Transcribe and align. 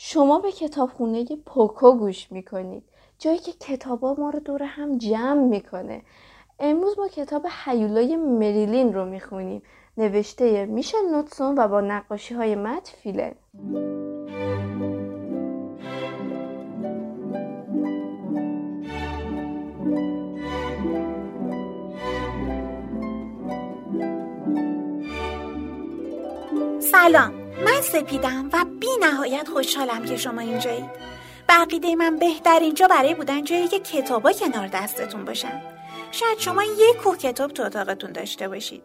شما 0.00 0.38
به 0.38 0.52
کتابخونه 0.52 1.24
پوکو 1.46 1.92
گوش 1.92 2.32
می‌کنید. 2.32 2.82
جایی 3.18 3.38
که 3.38 3.52
کتابا 3.52 4.14
ما 4.14 4.30
رو 4.30 4.40
دور 4.40 4.62
هم 4.62 4.98
جمع 4.98 5.42
می‌کنه. 5.42 6.02
امروز 6.58 6.98
ما 6.98 7.08
کتاب 7.08 7.46
حیولای 7.64 8.16
مریلین 8.16 8.94
رو 8.94 9.04
می‌خونیم. 9.04 9.62
نوشته 9.96 10.66
میشل 10.66 10.98
نوتسون 11.12 11.58
و 11.58 11.68
با 11.68 11.80
نقاشی 11.80 12.34
های 12.34 12.54
مت 12.54 12.94
فیلن. 13.02 13.34
سلام. 26.80 27.47
من 27.64 27.80
سپیدم 27.82 28.50
و 28.52 28.64
بی 28.80 28.86
نهایت 29.00 29.48
خوشحالم 29.48 30.04
که 30.04 30.16
شما 30.16 30.40
اینجایید. 30.40 30.90
بقیده 31.48 31.96
من 31.96 32.16
بهترین 32.16 32.74
جا 32.74 32.88
برای 32.88 33.14
بودن 33.14 33.44
جایی 33.44 33.68
که 33.68 33.78
کتابا 33.78 34.32
کنار 34.32 34.66
دستتون 34.66 35.24
باشن. 35.24 35.62
شاید 36.12 36.38
شما 36.38 36.64
یک 36.64 36.96
کوه 37.02 37.16
کتاب 37.16 37.50
تو 37.50 37.62
اتاقتون 37.62 38.12
داشته 38.12 38.48
باشید. 38.48 38.82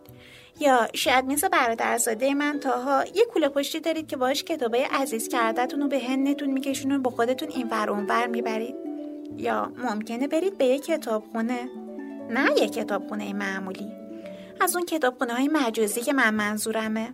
یا 0.60 0.88
شاید 0.94 1.26
مثل 1.26 1.48
برادرزاده 1.48 2.34
من 2.34 2.60
تاها 2.60 3.04
یه 3.16 3.26
کوله 3.26 3.50
پشتی 3.50 3.80
دارید 3.80 4.08
که 4.08 4.18
باش 4.18 4.44
کتابای 4.44 4.84
عزیز 4.84 5.28
کردتون 5.28 5.82
رو 5.82 5.88
به 5.88 6.00
هنتون 6.00 6.52
میکشونون 6.52 7.02
با 7.02 7.12
خودتون 7.12 7.50
این 7.50 7.68
ور 7.72 7.90
اونور 7.90 8.28
می‌برید. 8.28 8.76
یا 9.38 9.72
ممکنه 9.78 10.28
برید 10.28 10.58
به 10.58 10.66
یه 10.66 10.80
کتابخونه. 10.80 11.70
نه 12.30 12.62
یه 12.62 12.70
کتابخونه 12.70 13.34
معمولی. 13.34 13.92
از 14.62 14.76
اون 14.76 14.86
کتابخونه 14.86 15.34
های 15.34 15.48
مجازی 15.48 16.02
که 16.02 16.14
من 16.14 16.34
منظورمه. 16.34 17.14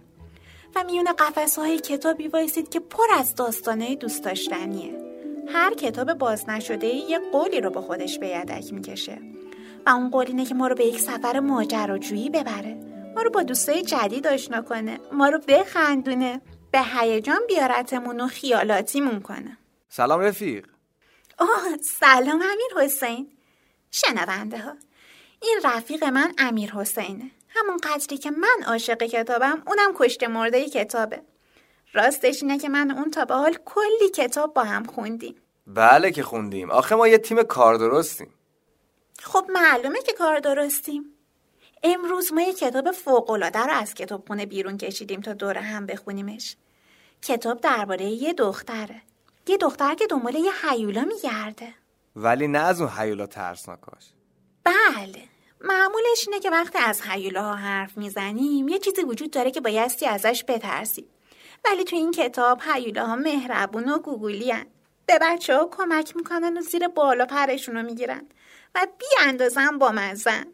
و 0.76 0.84
میون 0.84 1.14
قفس 1.14 1.59
های 1.59 1.80
کتابی 1.80 2.28
وایسید 2.28 2.70
که 2.70 2.80
پر 2.80 3.05
از 3.14 3.36
داستانه 3.36 3.96
دوست 3.96 4.23
داشتنیه. 4.23 5.09
هر 5.54 5.73
کتاب 5.73 6.14
باز 6.14 6.50
نشده 6.50 6.88
یه 6.88 7.20
قولی 7.32 7.61
رو 7.61 7.70
با 7.70 7.81
خودش 7.81 8.20
به 8.20 8.28
یدک 8.28 8.73
می‌کشه. 8.73 9.22
و 9.86 9.89
اون 9.89 10.09
قول 10.09 10.26
اینه 10.28 10.45
که 10.45 10.56
ما 10.56 10.67
رو 10.67 10.76
به 10.76 10.86
یک 10.86 11.00
سفر 11.00 11.39
ماجراجویی 11.39 12.30
ببره. 12.30 12.78
ما 13.16 13.22
رو 13.22 13.30
با 13.30 13.44
دوستای 13.44 13.81
جدید 13.81 14.28
آشنا 14.28 14.61
کنه. 14.61 15.00
ما 15.11 15.30
رو 15.30 15.39
بخندونه. 15.48 16.42
به 16.72 16.81
هیجان 16.81 17.39
بیارتمون 17.48 18.22
و 18.22 18.28
خیالاتیمون 18.28 19.20
کنه. 19.20 19.58
سلام 19.89 20.20
رفیق. 20.22 20.67
آه 21.38 21.78
سلام 21.81 22.42
امیر 22.42 22.86
حسین. 22.86 23.31
شنونده 23.92 24.58
ها. 24.58 24.73
این 25.42 25.59
رفیق 25.64 26.04
من 26.04 26.33
امیر 26.38 26.72
حسینه. 26.72 27.31
همون 27.59 27.77
قدری 27.77 28.17
که 28.17 28.31
من 28.31 28.63
عاشق 28.67 29.03
کتابم 29.03 29.63
اونم 29.67 29.93
کشته 29.95 30.27
مرده 30.27 30.69
کتابه. 30.69 31.21
راستش 31.93 32.43
اینه 32.43 32.57
که 32.57 32.69
من 32.69 32.91
اون 32.91 33.11
تا 33.11 33.25
به 33.25 33.35
حال 33.35 33.57
کلی 33.65 34.09
کتاب 34.15 34.53
با 34.53 34.63
هم 34.63 34.83
خوندیم. 34.83 35.35
بله 35.67 36.11
که 36.11 36.23
خوندیم. 36.23 36.71
آخه 36.71 36.95
ما 36.95 37.07
یه 37.07 37.17
تیم 37.17 37.43
کار 37.43 37.75
درستیم. 37.75 38.33
خب 39.19 39.45
معلومه 39.53 40.02
که 40.02 40.13
کار 40.13 40.39
درستیم. 40.39 41.05
امروز 41.83 42.33
ما 42.33 42.41
یه 42.41 42.53
کتاب 42.53 42.91
فوقالعاده 42.91 43.59
رو 43.59 43.71
از 43.71 43.93
کتابخونه 43.93 44.45
بیرون 44.45 44.77
کشیدیم 44.77 45.21
تا 45.21 45.33
دور 45.33 45.57
هم 45.57 45.85
بخونیمش. 45.85 46.55
کتاب 47.21 47.61
درباره 47.61 48.05
یه 48.05 48.33
دختره. 48.33 49.02
یه 49.47 49.57
دختر 49.57 49.95
که 49.95 50.07
دنبال 50.07 50.35
یه 50.35 50.52
حیولا 50.63 51.05
میگرده. 51.05 51.73
ولی 52.15 52.47
نه 52.47 52.59
از 52.59 52.81
اون 52.81 52.89
حیولا 52.89 53.27
ترسناکاش 53.27 54.03
بله. 54.63 55.23
معمولش 55.61 56.27
اینه 56.27 56.39
که 56.39 56.49
وقتی 56.49 56.77
از 56.77 57.02
حیولاها 57.02 57.55
حرف 57.55 57.97
می‌زنیم 57.97 58.67
یه 58.67 58.79
چیزی 58.79 59.03
وجود 59.03 59.31
داره 59.31 59.52
که 59.52 59.61
بایستی 59.61 60.05
ازش 60.05 60.43
بترسیم. 60.47 61.05
ولی 61.65 61.83
تو 61.83 61.95
این 61.95 62.11
کتاب 62.11 62.59
ها 62.95 63.15
مهربون 63.15 63.89
و 63.89 63.99
گوگولی 63.99 64.52
هن. 64.52 64.65
به 65.05 65.19
بچه 65.21 65.57
ها 65.57 65.69
کمک 65.71 66.15
می‌کنن 66.15 66.57
و 66.57 66.61
زیر 66.61 66.87
بالا 66.87 67.25
پرشون 67.25 67.75
رو 67.75 67.83
می‌گیرن 67.83 68.21
و 68.75 68.87
بی 68.99 69.05
اندازن 69.27 69.77
با 69.77 69.91
مزن. 69.91 70.45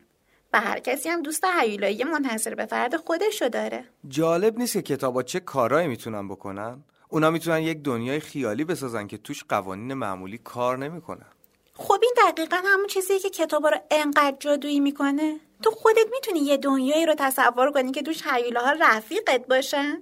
و 0.54 0.62
هر 0.62 0.80
کسی 0.80 1.10
هم 1.10 1.22
دوست 1.22 1.46
حیولایی 1.46 2.04
منحصر 2.04 2.56
به 2.56 2.66
فرد 2.66 2.96
خودشو 2.96 3.50
داره. 3.50 3.86
جالب 4.08 4.58
نیست 4.58 4.74
که 4.74 4.82
کتابا 4.82 5.24
چه 5.24 5.40
کارایی 5.40 5.88
می‌تونن 5.88 6.28
بکنن. 6.28 6.84
اونا 7.10 7.32
می‌تونن 7.32 7.60
یک 7.60 7.78
دنیای 7.78 8.20
خیالی 8.20 8.64
بسازن 8.64 9.08
که 9.08 9.18
توش 9.18 9.44
قوانین 9.44 9.94
معمولی 9.94 10.38
کار 10.38 10.78
نمی‌کنن. 10.78 11.32
خب 11.78 12.00
این 12.02 12.14
دقیقا 12.18 12.58
همون 12.66 12.88
چیزیه 12.88 13.20
که 13.20 13.30
کتابا 13.30 13.70
رو 13.70 13.78
انقدر 13.92 14.38
جادویی 14.40 14.80
می‌کنه. 14.80 15.40
تو 15.64 15.72
خودت 15.72 16.08
می‌تونی 16.12 16.40
یه 16.40 16.58
دنیایی 16.58 17.06
رو 17.06 17.16
تصور 17.18 17.72
کنی 17.72 17.92
که 17.92 18.02
توش 18.02 18.22
ها 18.22 18.72
رفیقت 18.80 19.48
باشن؟ 19.48 20.02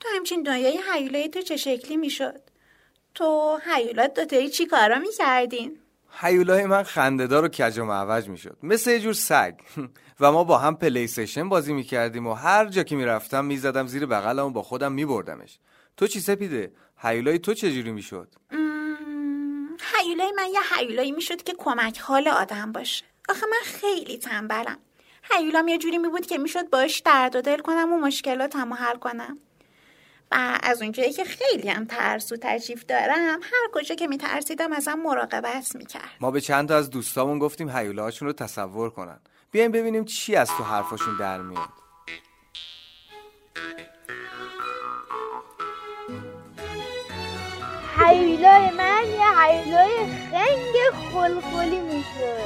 تو 0.00 0.08
همچین 0.14 0.42
دنیای 0.42 0.80
حیولای 0.92 1.28
تو 1.28 1.40
چه 1.40 1.56
شکلی 1.56 1.96
می‌شد؟ 1.96 2.40
تو 3.14 3.58
حیولات 3.74 4.14
دوتایی 4.14 4.48
چی 4.48 4.66
کارا 4.66 4.98
می‌کردین؟ 4.98 5.78
حیولای 6.10 6.66
من 6.66 6.82
خندهدار 6.82 7.44
و 7.44 7.48
کج 7.48 7.78
و 7.78 7.84
معوج 7.84 8.28
می‌شد. 8.28 8.56
مثل 8.62 8.90
یه 8.90 9.00
جور 9.00 9.12
سگ. 9.12 9.54
و 10.20 10.32
ما 10.32 10.44
با 10.44 10.58
هم 10.58 10.76
پلی 10.76 11.06
سیشن 11.06 11.48
بازی 11.48 11.72
می‌کردیم 11.72 12.26
و 12.26 12.34
هر 12.34 12.66
جا 12.66 12.82
که 12.82 12.96
می‌رفتم 12.96 13.44
می‌زدم 13.44 13.86
زیر 13.86 14.06
بغلم 14.06 14.46
و 14.46 14.50
با 14.50 14.62
خودم 14.62 14.92
میبردمش. 14.92 15.58
تو 15.96 16.06
چی 16.06 16.20
سپیده؟ 16.20 16.72
هیولای 16.96 17.38
تو 17.38 17.54
چجوری 17.54 17.92
می‌شد؟ 17.92 18.28
هیولای 20.10 20.32
من 20.32 20.46
یه 20.46 20.60
هیولایی 20.76 21.12
می‌شد 21.12 21.42
که 21.42 21.54
کمک 21.58 21.98
حال 21.98 22.28
آدم 22.28 22.72
باشه. 22.72 23.04
آخه 23.28 23.46
من 23.46 23.60
خیلی 23.64 24.18
تنبلم. 24.18 24.78
هیولام 25.30 25.68
یه 25.68 25.78
جوری 25.78 25.98
میبود 25.98 26.26
که 26.26 26.38
می‌شد 26.38 26.70
باش 26.70 26.98
درد 26.98 27.36
و 27.36 27.40
دل 27.40 27.58
کنم 27.58 27.92
و 27.92 27.96
مشکلاتمو 27.96 28.74
حل 28.74 28.96
کنم. 28.96 29.38
و 30.30 30.58
از 30.62 30.82
اونجایی 30.82 31.12
که 31.12 31.24
خیلی 31.24 31.68
هم 31.68 31.84
ترسو 31.84 32.36
تشریف 32.36 32.84
دارم 32.84 33.40
هر 33.42 33.68
کجا 33.72 33.94
که 33.94 34.06
میترسیدم 34.06 34.72
ازم 34.72 34.94
مراقبت 34.94 35.76
می‌کرد. 35.76 36.10
ما 36.20 36.30
به 36.30 36.40
چند 36.40 36.68
تا 36.68 36.76
از 36.76 36.90
دوستامون 36.90 37.38
گفتیم 37.38 37.76
هیولاهاشون 37.76 38.28
رو 38.28 38.32
تصور 38.32 38.90
کنن. 38.90 39.20
بیایم 39.50 39.72
ببینیم 39.72 40.04
چی 40.04 40.36
از 40.36 40.48
تو 40.48 40.64
حرفاشون 40.64 41.16
در 41.16 41.42
میاد. 41.42 41.68
هیولای 48.00 48.70
من 48.70 49.02
یه 49.06 49.28
هیولای 49.40 49.96
خنگ 50.30 50.74
خلخلی 51.12 51.80
میشه. 51.80 52.36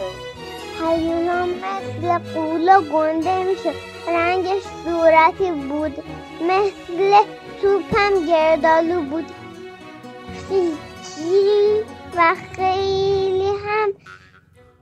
هیولا 0.81 1.47
مثل 1.47 2.19
قولا 2.35 2.81
گنده 2.81 3.45
میشه. 3.45 3.73
رنگش 4.09 4.63
صورتی 4.85 5.51
بود. 5.51 6.05
مثل 6.41 7.25
توپم 7.63 8.27
گردالو 8.27 9.03
بود. 9.03 9.25
خیلی 10.49 11.85
و 12.17 12.35
خیلی 12.57 13.49
هم 13.49 13.93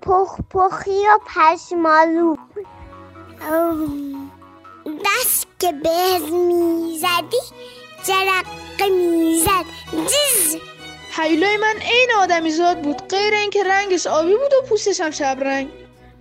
پخ 0.03 0.41
پخی 0.51 0.91
و 0.91 1.19
پشمالو 1.27 2.37
دست 5.05 5.47
که 5.59 5.73
بهز 5.73 6.33
می‌زدی 6.33 7.43
جرق 8.05 8.62
می‌زد 8.81 9.65
جز. 9.93 10.57
حیلای 11.17 11.57
من 11.57 11.77
عین 11.81 12.09
آدمی 12.19 12.51
زاد 12.51 12.83
بود 12.83 13.09
غیر 13.09 13.35
اینکه 13.35 13.65
رنگش 13.65 14.07
آبی 14.07 14.37
بود 14.37 14.55
و 14.55 14.67
پوستش 14.69 15.01
هم 15.01 15.11
شب 15.11 15.39
رنگ. 15.41 15.69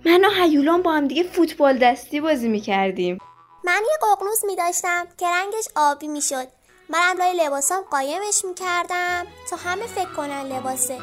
من 0.04 0.24
و 0.24 0.30
حیولان 0.30 0.82
با 0.82 0.92
هم 0.92 1.08
دیگه 1.08 1.22
فوتبال 1.22 1.78
دستی 1.78 2.20
بازی 2.20 2.48
می‌کردیم. 2.48 3.18
من 3.64 3.80
یه 3.90 3.98
ققنوس 4.02 4.44
می 4.44 4.56
داشتم 4.56 5.06
که 5.18 5.26
رنگش 5.26 5.68
آبی 5.76 6.08
می 6.08 6.22
شد 6.22 6.48
منم 6.88 7.18
لای 7.18 7.34
لباسام 7.34 7.84
قایمش 7.90 8.44
می 8.44 8.54
کردم 8.54 9.26
تا 9.50 9.56
همه 9.56 9.86
فکر 9.86 10.12
کنن 10.16 10.42
لباسه. 10.42 10.98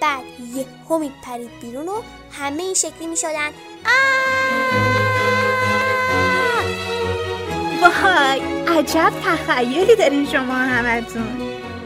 بعد 0.00 0.24
یه 0.54 0.66
همید 0.90 1.12
پرید 1.24 1.60
بیرون 1.60 1.88
و 1.88 2.02
همه 2.32 2.62
این 2.62 2.74
شکلی 2.74 3.06
می 3.06 3.16
شدن 3.16 3.50
وای 7.88 8.40
عجب 8.78 9.12
تخیلی 9.24 9.96
دارین 9.96 10.26
شما 10.26 10.54
همتون. 10.54 11.28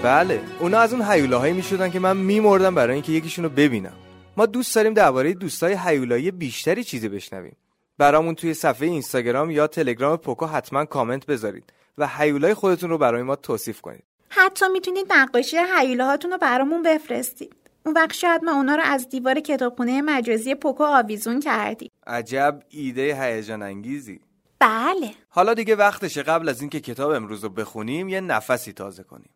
بله 0.03 0.41
اونا 0.61 0.79
از 0.79 0.93
اون 0.93 1.03
حیولاهایی 1.03 1.53
می 1.53 1.63
شدن 1.63 1.91
که 1.91 2.01
من 2.01 2.17
میمردم 2.17 2.75
برای 2.75 2.95
اینکه 2.95 3.13
یکیشونو 3.13 3.49
ببینم. 3.49 3.93
ما 4.37 4.47
دوست 4.47 4.75
داریم 4.75 4.95
درباره 4.95 5.35
دوستای 5.35 5.75
حیولایی 5.75 6.31
بیشتری 6.31 6.85
چیزی 6.85 7.09
بشنویم. 7.09 7.57
برامون 7.99 8.35
توی 8.35 8.55
صفحه 8.55 8.89
اینستاگرام 8.89 9.51
یا 9.51 9.67
تلگرام 9.67 10.17
پوکو 10.17 10.47
حتما 10.47 10.85
کامنت 10.85 11.27
بذارید 11.27 11.73
و 11.99 12.07
حیولای 12.07 12.55
خودتون 12.55 12.91
رو 12.91 12.99
برای 12.99 13.23
ما 13.23 13.37
توصیف 13.37 13.81
کنید. 13.81 14.05
حتی 14.29 14.69
می‌تونید 14.69 15.07
نقاشی 15.13 15.57
حیوله 15.57 16.05
هاتون 16.05 16.31
رو 16.31 16.39
برامون 16.39 16.83
بفرستید. 16.83 17.55
اون 17.87 17.95
وقت 17.95 18.13
شاید 18.13 18.45
ما 18.45 18.53
اونا 18.53 18.77
رو 18.77 18.83
از 18.85 19.09
دیوار 19.09 19.41
کتابخونه 19.41 20.03
مجازی 20.03 20.55
پوکو 20.55 20.85
آویزون 20.85 21.41
کردیم. 21.41 21.91
عجب 22.07 22.63
ایده 22.69 23.23
هیجان 23.23 23.63
انگیزی. 23.63 24.21
بله. 24.65 25.11
حالا 25.29 25.55
دیگه 25.55 25.77
وقتشه 25.77 26.23
قبل 26.23 26.49
از 26.49 26.61
اینکه 26.61 26.81
کتاب 26.81 27.11
امروز 27.11 27.45
رو 27.45 27.51
بخونیم 27.51 28.09
یه 28.09 28.21
نفسی 28.21 28.73
تازه 28.73 29.03
کنیم. 29.03 29.31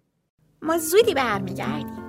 ما 0.62 0.78
زودی 0.78 1.14
برمیگردیم 1.14 2.08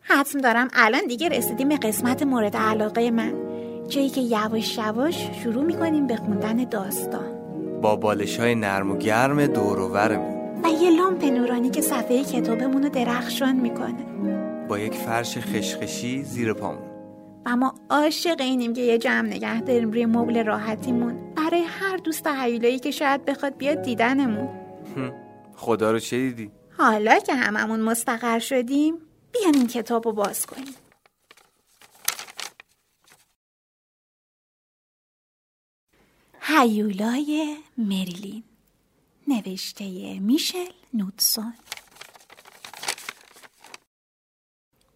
حتم 0.00 0.40
دارم 0.40 0.68
الان 0.72 1.06
دیگه 1.06 1.28
رسیدیم 1.28 1.68
به 1.68 1.76
قسمت 1.76 2.22
مورد 2.22 2.56
علاقه 2.56 3.10
من. 3.10 3.47
جایی 3.88 4.10
که 4.10 4.20
یواش 4.20 4.78
یواش 4.78 5.30
شروع 5.42 5.64
می‌کنیم 5.64 6.06
به 6.06 6.16
خوندن 6.16 6.56
داستان. 6.56 7.38
با 7.80 7.96
بالش 7.96 8.40
های 8.40 8.54
نرم 8.54 8.90
و 8.90 8.96
گرم 8.96 9.46
دور 9.46 9.78
و 9.80 10.68
یه 10.82 10.90
لامپ 10.90 11.24
نورانی 11.24 11.70
که 11.70 11.80
صفحه 11.80 12.24
کتابمون 12.24 12.82
رو 12.82 12.88
درخشان 12.88 13.56
می‌کنه. 13.56 14.04
با 14.68 14.78
یک 14.78 14.94
فرش 14.94 15.38
خشخشی 15.38 16.22
زیر 16.22 16.52
پامون 16.52 16.88
و 17.46 17.56
ما 17.56 17.74
عاشق 17.90 18.40
اینیم 18.40 18.72
که 18.72 18.80
یه 18.80 18.98
جمع 18.98 19.28
نگه 19.28 19.60
داریم 19.60 19.90
روی 19.90 20.06
مبل 20.06 20.44
راحتیمون. 20.44 21.34
برای 21.36 21.62
هر 21.62 21.96
دوست 21.96 22.26
هیولایی 22.26 22.78
که 22.78 22.90
شاید 22.90 23.24
بخواد 23.24 23.56
بیاد 23.56 23.82
دیدنمون. 23.82 24.48
خدا 25.56 25.90
رو 25.90 25.98
چه 25.98 26.16
دیدی؟ 26.16 26.50
حالا 26.78 27.18
که 27.18 27.34
هممون 27.34 27.80
مستقر 27.80 28.38
شدیم 28.38 28.94
بیان 29.32 29.54
این 29.54 29.66
کتاب 29.66 30.06
رو 30.06 30.12
باز 30.12 30.46
کنیم. 30.46 30.74
هیولای 36.50 37.56
مریلین. 37.78 38.42
نوشته 39.26 40.18
میشل 40.18 40.72
نوتسون 40.94 41.54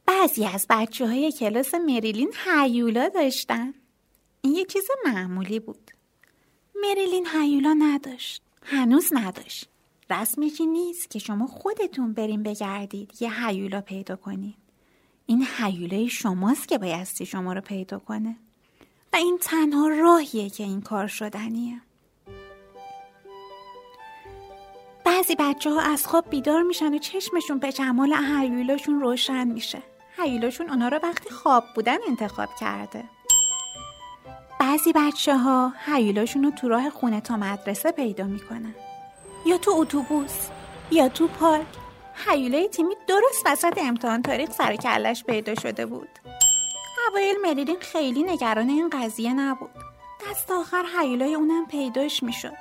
بعضی 0.06 0.44
از 0.44 0.66
بچه 0.70 1.06
های 1.06 1.32
کلاس 1.32 1.74
مریلین 1.74 2.32
هیولا 2.44 3.08
داشتن. 3.08 3.74
این 4.42 4.54
یه 4.54 4.64
چیز 4.64 4.84
معمولی 5.04 5.60
بود. 5.60 5.90
مریلین 6.82 7.26
هیولا 7.26 7.72
نداشت. 7.72 8.42
هنوز 8.62 9.08
نداشت. 9.12 9.68
رسمش 10.10 10.60
این 10.60 10.72
نیست 10.72 11.10
که 11.10 11.18
شما 11.18 11.46
خودتون 11.46 12.12
بریم 12.12 12.42
بگردید 12.42 13.12
یه 13.20 13.46
هیولا 13.46 13.80
پیدا 13.80 14.16
کنید 14.16 14.56
این 15.26 15.46
هیولای 15.58 16.08
شماست 16.08 16.68
که 16.68 16.78
بایستی 16.78 17.26
شما 17.26 17.52
رو 17.52 17.60
پیدا 17.60 17.98
کنه. 17.98 18.36
و 19.12 19.16
این 19.16 19.38
تنها 19.38 19.88
راهیه 19.88 20.50
که 20.50 20.64
این 20.64 20.80
کار 20.80 21.06
شدنیه. 21.06 21.80
بعضی 25.04 25.34
بچه 25.38 25.70
ها 25.70 25.80
از 25.80 26.06
خواب 26.06 26.30
بیدار 26.30 26.62
میشن 26.62 26.94
و 26.94 26.98
چشمشون 26.98 27.58
به 27.58 27.72
جمال 27.72 28.12
هیولاشون 28.12 29.00
روشن 29.00 29.48
میشه. 29.48 29.82
هیولاشون 30.16 30.70
اونا 30.70 30.88
رو 30.88 31.00
وقتی 31.02 31.30
خواب 31.30 31.64
بودن 31.74 31.96
انتخاب 32.08 32.48
کرده. 32.60 33.04
بعضی 34.60 34.92
بچه 34.92 35.36
ها 35.36 35.72
هیولاشون 35.86 36.44
رو 36.44 36.50
تو 36.50 36.68
راه 36.68 36.90
خونه 36.90 37.20
تا 37.20 37.36
مدرسه 37.36 37.92
پیدا 37.92 38.24
می‌کنن. 38.24 38.74
یا 39.46 39.58
تو 39.58 39.70
اتوبوس 39.70 40.48
یا 40.90 41.08
تو 41.08 41.28
پارک. 41.28 41.66
هیولای 42.26 42.68
تیمی 42.68 42.94
درست 43.06 43.42
وسط 43.46 43.78
امتحان 43.78 44.22
تاریخ 44.22 44.50
سر 44.50 44.76
کلش 44.76 45.24
پیدا 45.24 45.54
شده 45.54 45.86
بود. 45.86 46.08
اوایل 47.08 47.36
مریلین 47.42 47.80
خیلی 47.80 48.22
نگران 48.22 48.68
این 48.68 48.90
قضیه 48.90 49.32
نبود. 49.32 49.70
دست 50.30 50.50
آخر 50.50 50.84
هیولای 50.98 51.34
اونم 51.34 51.66
پیداش 51.66 52.22
می‌شد. 52.22 52.56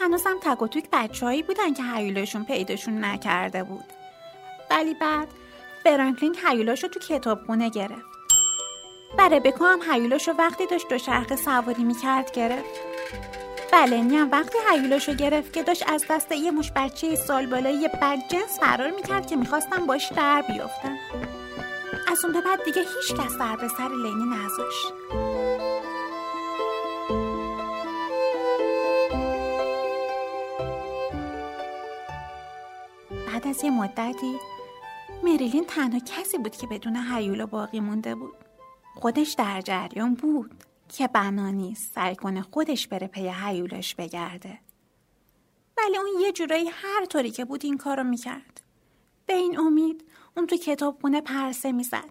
هنوزم 0.00 0.36
تک 0.42 0.62
و 0.62 0.66
توک 0.68 0.84
بچههایی 0.92 1.42
بودن 1.42 1.74
که 1.74 1.82
هیولاشون 1.82 2.44
پیداشون 2.44 3.04
نکرده 3.04 3.64
بود. 3.64 3.84
ولی 4.70 4.94
بعد 4.94 5.28
فرانکلین 5.84 6.36
هیولاشو 6.46 6.88
تو 6.88 7.00
کتابخونه 7.00 7.68
گرفت. 7.68 8.16
و 9.18 9.28
ربکا 9.28 9.66
هم 9.66 9.92
هیولاشو 9.92 10.32
وقتی 10.32 10.66
داشت 10.66 10.88
دو 10.88 10.98
شرخ 10.98 11.36
سواری 11.36 11.84
می‌کرد 11.84 12.32
گرفت. 12.32 12.80
بلنی 13.72 14.16
هم 14.16 14.30
وقتی 14.30 14.58
هیولاشو 14.72 15.14
گرفت 15.14 15.52
که 15.52 15.62
داشت 15.62 15.90
از 15.90 16.04
دست 16.10 16.32
یه 16.32 16.50
مش 16.50 16.72
بچه 16.76 17.14
سال 17.14 17.46
بالای 17.46 17.90
بدجنس 18.02 18.60
فرار 18.60 18.90
می‌کرد 18.90 19.26
که 19.26 19.36
می‌خواستم 19.36 19.86
باش 19.86 20.12
در 20.12 20.42
بیافتن. 20.42 20.98
از 22.08 22.24
اون 22.24 22.32
به 22.32 22.40
بعد 22.40 22.64
دیگه 22.64 22.82
هیچ 22.82 23.20
کس 23.20 23.38
در 23.38 23.56
به 23.56 23.68
سر 23.68 23.88
لینی 23.88 24.24
نذاشت. 24.24 24.92
بعد 33.26 33.46
از 33.46 33.64
یه 33.64 33.70
مدتی 33.70 34.38
مریلین 35.22 35.64
تنها 35.64 35.98
کسی 35.98 36.38
بود 36.38 36.56
که 36.56 36.66
بدون 36.66 36.96
هیولا 36.96 37.46
باقی 37.46 37.80
مونده 37.80 38.14
بود. 38.14 38.36
خودش 38.94 39.32
در 39.32 39.60
جریان 39.60 40.14
بود 40.14 40.64
که 40.88 41.08
بنا 41.08 41.50
نیست 41.50 41.94
سعی 41.94 42.16
کنه 42.16 42.42
خودش 42.42 42.88
بره 42.88 43.06
پی 43.06 43.32
هیولاش 43.44 43.94
بگرده. 43.94 44.58
ولی 45.78 45.96
اون 45.96 46.20
یه 46.20 46.32
جورایی 46.32 46.68
هر 46.68 47.04
طوری 47.04 47.30
که 47.30 47.44
بود 47.44 47.64
این 47.64 47.78
کارو 47.78 48.04
می‌کرد. 48.04 48.60
به 49.26 49.32
این 49.32 49.58
امید 49.58 50.04
اون 50.36 50.46
تو 50.46 50.56
کتابخونه 50.56 51.20
پرسه 51.20 51.72
می‌زد. 51.72 52.10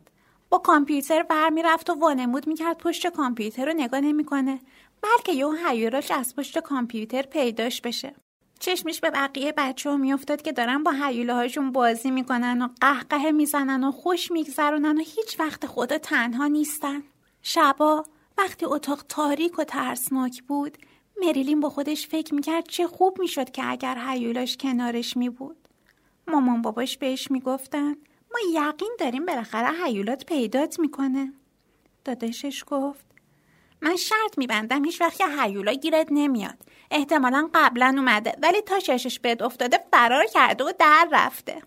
با 0.50 0.58
کامپیوتر 0.58 1.24
بر 1.24 1.50
می‌رفت 1.50 1.90
و 1.90 1.94
وانمود 1.94 2.48
می‌کرد 2.48 2.78
پشت 2.78 3.08
کامپیوتر 3.08 3.66
رو 3.66 3.74
نگاه 3.74 4.00
نمی‌کنه. 4.00 4.60
بلکه 5.02 5.32
یه 5.32 5.48
هیولاش 5.68 6.12
از 6.12 6.36
پشت 6.36 6.60
کامپیوتر 6.60 7.22
پیداش 7.22 7.82
بشه. 7.82 8.16
چشمش 8.60 9.00
به 9.00 9.10
بقیه 9.10 9.54
بچه 9.58 9.90
ها 9.90 9.98
میافتاد 9.98 10.42
که 10.42 10.52
دارن 10.52 10.84
با 10.84 10.92
هیولاهاشون 10.92 11.72
بازی 11.72 12.12
می‌کنن 12.12 12.62
و 12.62 12.68
قهقه 12.82 13.32
می‌زنن 13.32 13.84
و 13.84 13.92
خوش 13.92 14.32
میگذرونن 14.32 14.98
و 14.98 15.02
هیچ 15.02 15.40
وقت 15.40 15.66
خدا 15.66 15.98
تنها 15.98 16.48
نیستن. 16.48 17.04
شبا 17.42 18.06
وقتی 18.38 18.66
اتاق 18.66 19.04
تاریک 19.10 19.60
و 19.60 19.64
ترسناک 19.64 20.44
بود 20.44 20.78
مریلین 21.22 21.60
با 21.60 21.70
خودش 21.70 22.08
فکر 22.08 22.34
می‌کرد 22.36 22.68
چه 22.68 22.88
خوب 22.88 23.20
می‌شد 23.20 23.52
که 23.52 23.72
اگر 23.72 23.98
هیولاش 24.08 24.58
کنارش 24.58 25.18
میبود. 25.18 25.58
مامان 26.28 26.62
باباش 26.62 26.98
بهش 26.98 27.32
می‌گفتن 27.32 27.88
ما 27.90 27.96
یقین 28.54 28.96
داریم 29.00 29.26
بالاخره 29.26 29.86
هیولات 29.86 30.26
پیدات 30.26 30.80
می‌کنه. 30.80 31.34
داداشش 32.06 32.64
گفت 32.68 33.06
من 33.82 33.96
شرط 33.96 34.38
میبندم 34.38 34.86
هیچ 34.86 35.02
وقت 35.02 35.20
یه 35.20 35.42
هیولا 35.42 35.74
گیرت 35.74 36.08
نمیاد. 36.12 36.58
احتمالا 36.92 37.50
قبلا 37.54 37.96
اومده 37.98 38.36
ولی 38.42 38.62
تا 38.62 38.80
ششش 38.80 39.20
بهت 39.20 39.42
افتاده 39.42 39.80
فرار 39.92 40.26
کرده 40.26 40.64
و 40.64 40.72
در 40.80 41.08
رفته. 41.12 41.62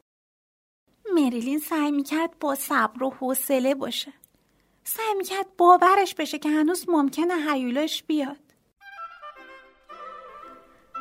مریلین 1.15 1.59
سعی 1.59 1.91
می‌کرد 1.91 2.39
با 2.41 2.55
صبر 2.55 3.03
و 3.03 3.11
حوصله 3.11 3.75
باشه. 3.75 4.13
سعی 4.85 5.15
می‌کرد 5.19 5.57
باورش 5.57 6.15
بشه 6.15 6.39
که 6.39 6.49
هنوز 6.49 6.89
ممکنه 6.89 7.53
هیولاش 7.53 8.03
بیاد. 8.03 8.41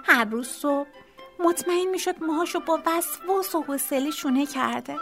هر 0.03 0.25
روز 0.25 0.47
صبح 0.47 0.89
مطمئن 1.39 1.85
می‌شد 1.85 2.23
موهاشو 2.23 2.59
با 2.59 2.81
وسواس 2.85 3.55
و 3.55 3.61
حوصله 3.61 4.11
شونه 4.11 4.45
کرده. 4.45 4.97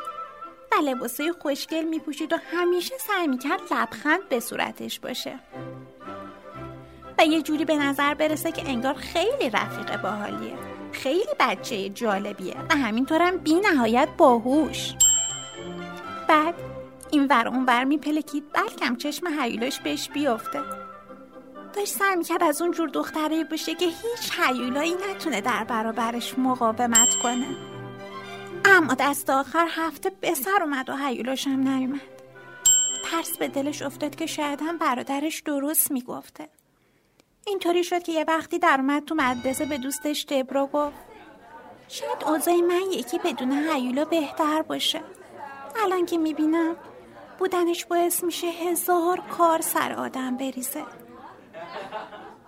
لباسای 0.82 1.32
خوشگل 1.32 1.84
میپوشید 1.84 2.34
و 2.34 2.38
همیشه 2.51 2.96
سعی 2.98 3.27
می‌کرد 3.27 3.62
لبخند 3.72 4.29
به 4.29 4.39
صورتش 4.39 5.00
باشه. 5.00 5.39
و 7.17 7.25
یه 7.25 7.41
جوری 7.41 7.65
به 7.65 7.75
نظر 7.75 8.13
برسه 8.13 8.51
که 8.51 8.70
انگار 8.70 8.94
خیلی 8.94 9.50
رفیق 9.50 10.01
باحالیه. 10.01 10.53
خیلی 10.91 11.34
بچه 11.39 11.89
جالبیه 11.89 12.55
و 12.70 12.75
همینطورم 12.75 13.38
بی 13.38 13.53
نهایت 13.53 14.10
باهوش. 14.17 14.94
بعد 16.27 16.55
این 17.12 17.27
ور 17.27 17.48
اون 17.48 17.65
ور 17.65 17.84
میپلکید 17.84 18.44
بلکم 18.53 18.96
چشم 18.96 19.27
هیولاش 19.39 19.79
بهش 19.79 20.10
بیافته 20.10 20.60
داشت 21.74 21.94
سعی 21.94 22.15
می‌کرد 22.15 22.44
از 22.44 22.62
اون 22.62 22.72
جور 22.72 22.89
دختره 22.89 23.44
باشه 23.44 23.75
که 23.75 23.86
هیچ 23.86 24.32
هیولایی 24.39 24.96
نتونه 25.10 25.41
در 25.41 25.63
برابرش 25.63 26.39
مقاومت 26.39 27.15
کنه. 27.24 27.75
اما 28.70 28.94
دست 28.94 29.30
آخر 29.30 29.68
هفته 29.72 30.10
به 30.10 30.34
سر 30.34 30.62
اومد 30.62 30.90
و 30.90 30.96
هیولاش 30.96 31.48
هم 31.48 31.68
نیومد. 31.68 32.02
ترس 33.12 33.38
به 33.38 33.48
دلش 33.48 33.82
افتاد 33.82 34.16
که 34.16 34.26
شاید 34.26 34.62
هم 34.62 34.78
برادرش 34.78 35.42
درست 35.42 35.92
می‌گفته. 35.92 36.50
اینطوری 37.48 37.84
شد 37.84 38.04
که 38.04 38.12
یه 38.12 38.26
وقتی 38.28 38.60
در 38.60 38.78
اومد 38.80 39.06
تو 39.06 39.16
مدرسه 39.16 39.66
به 39.66 39.78
دوستش 39.78 40.26
دبرا 40.30 40.66
گفت 40.66 40.96
شاید 41.88 42.24
اوضاع 42.26 42.56
من 42.56 42.92
یکی 42.92 43.20
بدون 43.20 43.52
هیولا 43.52 44.06
بهتر 44.06 44.62
باشه. 44.62 45.02
الان 45.84 46.06
که 46.06 46.18
می‌بینم 46.18 46.76
بودنش 47.40 47.86
باعث 47.86 48.24
میشه 48.24 48.48
هزار 48.48 49.22
کار 49.38 49.62
سر 49.62 49.94
آدم 49.94 50.38
بریزه. 50.38 50.84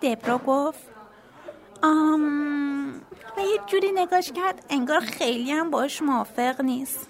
دبرا 0.02 0.38
گفت 0.38 0.97
آم 1.82 2.94
و 3.36 3.40
یه 3.40 3.60
جوری 3.66 3.92
نگاش 3.92 4.32
کرد 4.32 4.66
انگار 4.70 5.00
خیلی 5.00 5.52
هم 5.52 5.70
باش 5.70 6.02
موافق 6.02 6.60
نیست. 6.60 7.06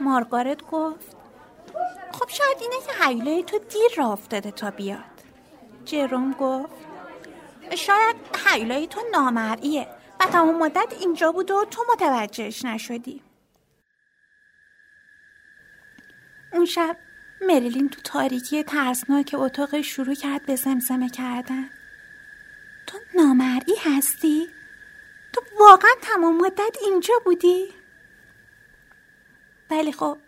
مارگارت 0.00 0.62
گفت 0.70 1.16
خب 2.12 2.28
شاید 2.28 2.56
اینه 2.60 2.86
که 2.86 3.04
حیله 3.04 3.42
تو 3.42 3.58
دیر 3.58 3.90
را 3.96 4.12
افتاده 4.12 4.50
تا 4.50 4.70
بیاد. 4.70 5.04
جروم 5.84 6.32
گفت 6.32 6.72
شاید 7.76 8.16
حیله 8.46 8.86
تو 8.86 9.00
نامرئیه 9.12 9.86
و 10.20 10.24
تمام 10.24 10.58
مدت 10.58 10.92
اینجا 11.00 11.32
بود 11.32 11.50
و 11.50 11.64
تو 11.70 11.84
متوجهش 11.92 12.64
نشدی. 12.64 13.22
اون 16.52 16.64
شب 16.64 16.96
مریلین 17.48 17.88
تو 17.88 18.00
تاریکی 18.04 18.62
ترسناک 18.62 19.34
اتاق 19.38 19.80
شروع 19.80 20.14
کرد 20.14 20.46
به 20.46 20.56
زمزمه 20.56 21.08
کردن. 21.08 21.70
تو 22.90 22.98
نامرئی 23.14 23.74
هستی؟ 23.84 24.46
تو 25.32 25.40
واقعا 25.60 25.90
تمام 26.02 26.36
مدت 26.36 26.76
اینجا 26.82 27.14
بودی؟ 27.24 27.68
ولی 29.70 29.92
خب 29.92 30.18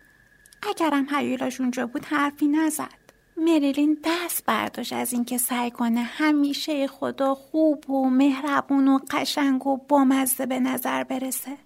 اگرم 0.63 1.07
هیولاش 1.11 1.61
اونجا 1.61 1.87
بود 1.87 2.05
حرفی 2.05 2.49
نزد 2.49 3.03
مریلین 3.37 3.99
دست 4.05 4.45
برداشت 4.47 4.93
از 4.93 5.13
اینکه 5.13 5.39
سعی 5.39 5.71
کنه 5.71 6.03
همیشه 6.03 6.87
خدا 6.87 7.35
خوب 7.35 7.91
و 7.91 8.11
مهربون 8.11 8.89
و 8.89 8.99
قشنگ 9.11 9.67
و 9.67 9.77
بامزه 9.77 10.47
به 10.47 10.61
نظر 10.61 11.05
برسه 11.05 11.59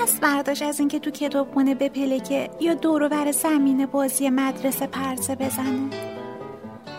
دست 0.00 0.20
برداشت 0.20 0.62
از 0.62 0.78
اینکه 0.78 0.98
تو 0.98 1.10
کتابخونه 1.10 1.74
بپلکه 1.74 2.50
یا 2.60 2.74
دور 2.74 3.08
بر 3.08 3.32
زمین 3.32 3.86
بازی 3.86 4.30
مدرسه 4.30 4.86
پرسه 4.86 5.34
بزنه 5.34 6.19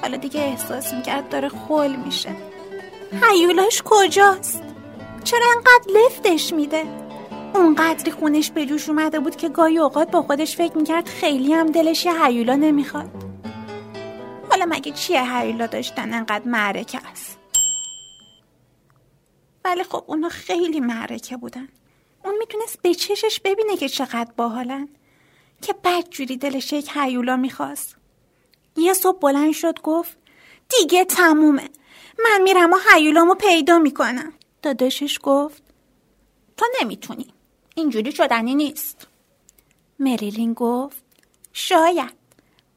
حالا 0.02 0.18
دیگه 0.18 0.40
احساس 0.42 0.94
می‌کرد 0.94 1.30
داره 1.30 1.50
خول 1.50 1.96
میشه. 1.96 2.36
هیولاش 3.24 3.82
کجاست؟ 3.86 4.64
چرا 5.24 5.46
انقدر 5.56 5.92
لفتش 5.94 6.54
میده؟ 6.54 6.84
اونقدری 7.56 8.12
خونش 8.12 8.52
به 8.52 8.66
جوش 8.66 8.90
اومده 8.90 9.20
بود 9.20 9.36
که 9.36 9.50
گاهی 9.50 9.78
اوقات 9.78 10.12
با 10.12 10.22
خودش 10.22 10.56
فکر 10.56 10.78
می‌کرد 10.78 11.08
خیلی 11.08 11.54
هم 11.54 11.72
دلش 11.72 12.06
یه 12.06 12.26
هیولا 12.26 12.56
نمی‌خواد. 12.56 13.10
حالا 14.50 14.66
مگه 14.66 14.92
چیه 14.92 15.38
هیولا 15.38 15.68
داشتن 15.68 16.14
انقدر 16.14 16.48
معرکه 16.48 17.00
است؟ 17.12 17.38
ولی 19.66 19.84
خب 19.84 20.04
اونا 20.08 20.30
خیلی 20.30 20.80
معرکه 20.80 21.38
بودن. 21.38 21.68
اون 22.26 22.36
می‌تونست 22.40 22.82
به 22.82 22.94
چشش 22.94 23.40
ببینه 23.46 23.78
که 23.78 23.90
چقدر 23.90 24.32
باحالن. 24.38 24.90
که 25.62 25.76
بدجوری 25.84 26.38
دلش 26.38 26.74
یک 26.74 26.92
هیولا 26.94 27.38
می‌خواست. 27.38 27.96
یه 28.76 28.94
صبح 28.94 29.20
بلند 29.20 29.54
شد 29.54 29.82
گفت 29.82 30.18
دیگه 30.80 31.06
تمومه. 31.06 31.70
من 32.20 32.42
میرم 32.42 32.74
و 32.74 32.78
هیولامو 32.94 33.36
پیدا 33.36 33.80
می‌کنم. 33.80 34.34
داداشش 34.62 35.20
گفت 35.24 35.64
تو 36.58 36.66
نمی‌تونی. 36.82 37.28
اینجوری 37.76 38.12
شدنی 38.12 38.56
نیست. 38.56 39.08
مریلین 40.00 40.54
گفت 40.54 41.04
شاید. 41.54 42.14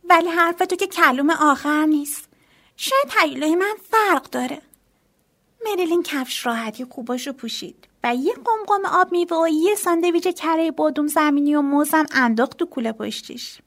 ولی 0.04 0.28
حرف 0.28 0.58
تو 0.58 0.76
که 0.76 0.86
کلوم 0.86 1.30
آخر 1.30 1.86
نیست. 1.86 2.28
شاید 2.76 3.12
هیولای 3.20 3.54
من 3.54 3.74
فرق 3.90 4.30
داره. 4.30 4.62
مریلین 5.66 6.02
کفش 6.02 6.46
راحتی 6.46 6.84
خوباشو 6.84 7.32
پوشید 7.32 7.88
و 8.04 8.14
یه 8.14 8.34
قمقم 8.34 8.86
آب 8.86 9.12
میوه 9.12 9.36
و 9.36 9.48
یه 9.48 9.74
ساندویچ 9.74 10.28
کره 10.28 10.70
بادوم 10.70 11.06
زمینی 11.06 11.54
و 11.54 11.60
موزم 11.60 12.06
انداخت 12.12 12.56
تو 12.56 12.66
کوله 12.66 12.92
پشتیش. 12.92 13.58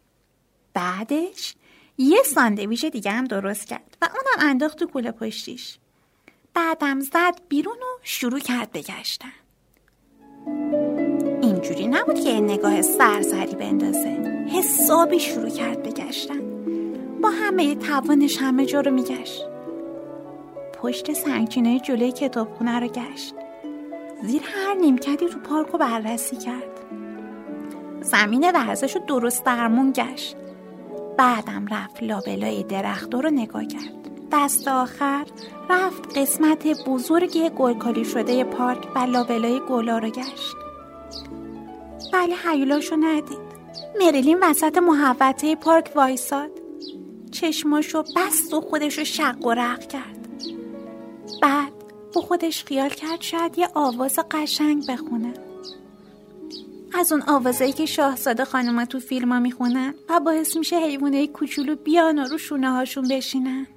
بعدش 0.74 1.56
یه 1.98 2.24
ساندویچ 2.24 2.86
دیگه 2.86 3.12
هم 3.12 3.24
درست 3.24 3.68
کرد 3.68 3.98
و 4.02 4.06
اونم 4.06 4.50
انداخت 4.50 4.80
تو 4.80 4.88
کوله 4.88 5.12
پشتیش. 5.12 5.78
بعدم 6.54 7.00
زد 7.00 7.42
بیرون 7.50 7.78
و 7.78 8.00
شروع 8.04 8.40
کرد 8.40 8.72
بگشتن. 8.72 9.34
اینجوری 11.42 11.88
نبود 11.88 12.20
که 12.20 12.34
نگاه 12.34 12.82
سرسری 12.82 13.56
بندازه. 13.56 14.46
حسابی 14.52 15.20
شروع 15.20 15.50
کرد 15.50 15.84
بگشتن. 15.84 16.42
با 17.22 17.30
همه 17.30 17.76
توانش 17.76 18.38
همه 18.38 18.66
جا 18.66 18.82
رو 18.82 18.92
میگشت. 18.92 19.44
پشت 20.82 21.14
سنگچینه 21.14 21.80
جلوی 21.80 22.12
کتابخونه 22.12 22.80
رو 22.80 22.88
گشت. 22.88 23.36
زیر 24.24 24.42
هر 24.42 24.74
نیمکتی 24.74 25.30
تو 25.30 25.40
پارک 25.40 25.68
رو 25.68 25.80
بررسی 25.80 26.36
کرد. 26.36 26.80
زمین 28.02 28.52
ورزش 28.52 28.96
رو 28.96 29.02
درست 29.08 29.46
درمون 29.46 29.92
گشت. 29.92 30.36
بعدم 31.18 31.68
رفت 31.68 32.04
لابلای 32.04 32.64
درختو 32.64 33.22
رو 33.22 33.30
نگاه 33.30 33.66
کرد. 33.66 33.94
دست 34.32 34.68
آخر 34.68 35.26
رفت 35.70 36.18
قسمت 36.18 36.86
بزرگی 36.86 37.50
گلکالی 37.50 38.06
شده 38.06 38.44
پارک 38.44 38.88
و 38.96 39.00
لابلای 39.00 39.62
گلا 39.70 39.98
رو 39.98 40.10
گشت. 40.10 40.56
ولی 42.14 42.34
حیولاشو 42.34 42.96
ندید. 42.96 43.48
مریلین 44.00 44.38
وسط 44.44 44.78
محوطه 44.78 45.56
پارک 45.56 45.92
وایساد. 45.96 46.52
چشماشو 47.32 48.04
بست 48.16 48.54
و 48.54 48.62
خودشو 48.62 49.04
شق 49.04 49.46
و 49.46 49.54
رق 49.54 49.88
کرد. 49.88 50.28
بعد 51.42 51.74
با 52.14 52.22
خودش 52.22 52.64
خیال 52.64 52.90
کرد 52.90 53.22
شاید 53.22 53.58
یه 53.58 53.68
آواز 53.74 54.20
قشنگ 54.32 54.88
بخونه. 54.90 55.47
از 56.94 57.12
اون 57.12 57.22
آوازایی 57.22 57.74
که 57.74 57.86
شاهزاده 57.86 58.46
خانوما 58.46 58.86
تو 58.86 59.00
فیلم 59.00 59.32
ها 59.32 59.40
می‌خونن 59.40 59.94
و 60.10 60.20
باعث 60.20 60.58
میشه 60.58 60.76
حیوانه 60.76 61.28
کوچولو 61.28 61.76
بیان 61.76 62.20
و 62.20 62.24
رو 62.24 62.38
شونه 62.38 62.72
هاشون 62.72 63.08
بشینن. 63.08 63.68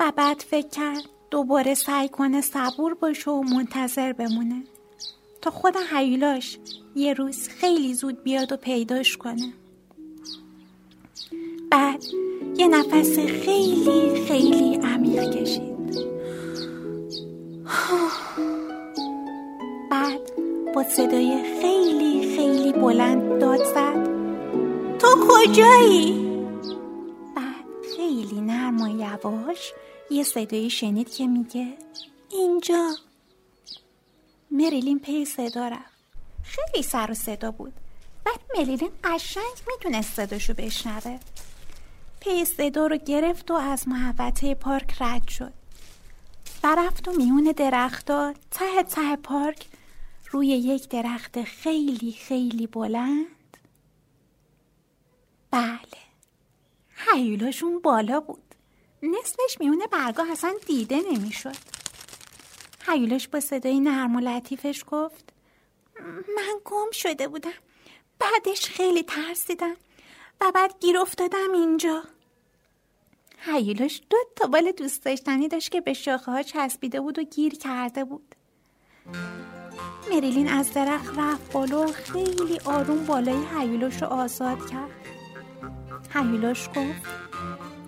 و 0.00 0.12
بعد 0.16 0.44
فکر 0.50 0.68
کرد 0.68 1.02
دوباره 1.30 1.74
سعی 1.74 2.08
کنه 2.08 2.40
صبور 2.40 2.94
باشه 2.94 3.30
و 3.30 3.42
منتظر 3.42 4.12
بمونه. 4.12 4.62
تا 5.42 5.50
خود 5.50 5.74
حیولاش 5.92 6.58
یه 6.94 7.12
روز 7.12 7.48
خیلی 7.48 7.94
زود 7.94 8.22
بیاد 8.22 8.52
و 8.52 8.56
پیداش 8.56 9.16
کنه. 9.16 9.52
بعد 11.70 12.04
یه 12.56 12.68
نفس 12.68 13.18
خیلی 13.18 14.24
خیلی 14.28 14.74
عمیق 14.74 15.30
کشید. 15.30 15.70
بعد 19.90 20.20
با 20.74 20.82
صدای 20.82 21.60
خیلی 21.60 21.69
کجایی؟ 25.28 26.12
بعد 27.36 27.94
خیلی 27.96 28.40
نرم 28.40 28.80
و 28.80 28.88
یواش. 28.88 29.72
یه 30.10 30.24
صدایی 30.24 30.70
شنید 30.70 31.14
که 31.14 31.26
میگه 31.26 31.66
اینجا. 32.30 32.90
مریلین 34.50 34.98
پی 34.98 35.24
صدا 35.24 35.68
رفت. 35.68 36.00
خیلی 36.44 36.82
سر 36.82 37.10
و 37.10 37.14
صدا 37.14 37.50
بود. 37.50 37.72
بعد 38.24 38.40
مریلین 38.58 38.90
قشنگ 39.04 39.54
می‌تونست 39.68 40.14
صداشو 40.14 40.54
بشنوه. 40.54 41.18
پی 42.20 42.44
صدا 42.44 42.86
رو 42.86 42.96
گرفت 42.96 43.50
و 43.50 43.54
از 43.54 43.88
محوطه 43.88 44.54
پارک 44.54 45.02
رد 45.02 45.28
شد. 45.28 45.52
و 46.64 46.74
رفت 46.74 47.08
و 47.08 47.12
میون 47.12 47.54
درختها 47.56 48.34
ته 48.50 48.82
ته 48.82 49.16
پارک 49.16 49.66
روی 50.30 50.46
یک 50.46 50.88
درخت 50.88 51.42
خیلی 51.42 52.12
خیلی 52.12 52.66
بلند. 52.66 53.26
بله. 55.50 56.00
حیولاشون 57.12 57.78
بالا 57.78 58.20
بود. 58.20 58.54
نصفش 59.02 59.60
میونه 59.60 59.86
برگاه 59.86 60.30
اصلا 60.30 60.54
دیده 60.66 61.00
نمی‌شد. 61.12 61.56
حیولش 62.86 63.28
با 63.28 63.40
صدای 63.40 63.80
نرم 63.80 64.16
و 64.16 64.20
لطیفش 64.20 64.84
گفت 64.90 65.32
من 66.36 66.60
گم 66.64 66.90
شده 66.92 67.28
بودم. 67.28 67.50
بعدش 68.18 68.66
خیلی 68.66 69.02
ترسیدم 69.02 69.76
و 70.40 70.52
بعد 70.54 70.74
گیر 70.80 70.98
افتادم 70.98 71.52
اینجا. 71.54 72.02
حیولش 73.38 74.02
دو 74.10 74.16
تا 74.36 74.46
بال 74.46 74.72
دوست 74.72 75.04
داشتنی 75.04 75.48
داشت 75.48 75.70
که 75.70 75.80
به 75.80 75.92
شاخه 75.92 76.32
ها 76.32 76.42
چسبیده 76.42 77.00
بود 77.00 77.18
و 77.18 77.22
گیر 77.22 77.54
کرده 77.54 78.04
بود. 78.04 78.34
مریلین 80.10 80.48
از 80.48 80.72
درخت 80.72 81.18
رفت 81.18 81.52
بالا 81.52 81.82
و 81.82 81.92
خیلی 81.92 82.60
آروم 82.64 83.06
بالای 83.06 83.44
حیولش 83.44 84.02
رو 84.02 84.08
آزاد 84.08 84.70
کرد. 84.70 84.90
حیولش 86.14 86.68
گفت 86.68 87.06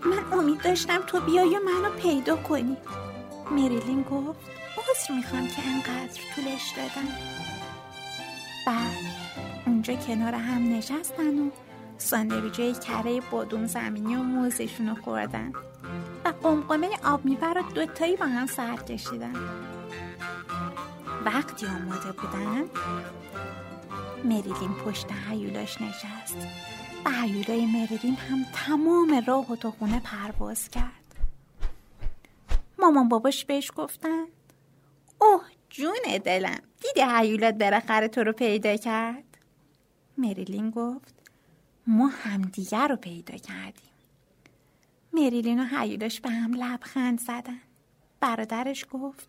من 0.04 0.38
امید 0.38 0.62
داشتم 0.62 1.00
تو 1.06 1.20
بیای 1.20 1.56
و 1.56 1.60
منو 1.64 1.94
پیدا 2.02 2.36
کنی. 2.36 2.76
مریلین 3.50 4.02
گفت 4.02 4.40
عذر 4.78 5.14
می‌خوام 5.14 5.48
که 5.48 5.62
انقدر 5.66 6.20
طولش 6.34 6.72
دادم. 6.76 7.08
بعد 8.66 8.96
اونجا 9.66 9.94
کنار 9.94 10.34
هم 10.34 10.72
نشستن 10.72 11.38
و 11.38 11.50
ساندویجای 11.98 12.74
کره 12.74 13.20
بادوم 13.20 13.66
زمینی 13.66 14.16
و 14.16 14.22
موزشون 14.22 14.88
رو 14.88 14.94
خوردن 14.94 15.52
و 16.24 16.28
قمقمه 16.42 16.88
آب 17.04 17.24
میبر 17.24 17.54
رو 17.54 17.62
دوتایی 17.62 18.16
با 18.16 18.26
هم 18.26 18.46
سر 18.46 18.76
کشیدن. 18.76 19.34
وقتی 21.24 21.66
آماده 21.66 22.12
بودن 22.12 22.64
مریلین 24.24 24.74
پشت 24.84 25.06
هیولاش 25.30 25.80
نشست. 25.80 26.36
هیولای 27.10 27.66
مریلین 27.66 28.16
هم 28.16 28.44
تمام 28.52 29.24
راه 29.26 29.52
و 29.52 29.70
خونه 29.70 30.00
پرواز 30.00 30.68
کرد. 30.68 31.16
مامان 32.78 33.08
باباش 33.08 33.44
بهش 33.44 33.72
گفتن 33.76 34.26
اوه 35.20 35.44
جون 35.70 36.18
دلم 36.24 36.60
دیدی 36.80 37.06
هیولات 37.08 37.54
بالاخره 37.54 38.08
تو 38.08 38.24
رو 38.24 38.32
پیدا 38.32 38.76
کرد؟ 38.76 39.38
مریلین 40.18 40.70
گفت 40.70 41.14
ما 41.86 42.06
همدیگر 42.06 42.88
رو 42.88 42.96
پیدا 42.96 43.36
کردیم. 43.36 43.92
مریلین 45.12 45.60
و 45.60 45.66
هیولاش 45.78 46.20
به 46.20 46.30
هم 46.30 46.54
لبخند 46.54 47.20
زدن. 47.20 47.60
برادرش 48.20 48.86
گفت 48.90 49.28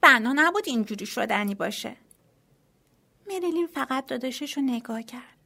بنا 0.00 0.32
نبود 0.36 0.64
اینجوری 0.66 1.06
شدنی 1.06 1.54
باشه. 1.54 1.96
مریلین 3.28 3.66
فقط 3.66 4.06
داداشش 4.06 4.56
رو 4.56 4.62
نگاه 4.62 5.02
کرد. 5.02 5.37